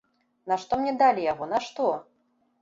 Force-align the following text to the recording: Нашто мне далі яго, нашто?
Нашто 0.51 0.79
мне 0.79 0.93
далі 1.03 1.27
яго, 1.33 1.49
нашто? 1.53 1.91